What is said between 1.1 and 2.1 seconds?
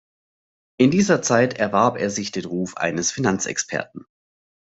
Zeit erwarb er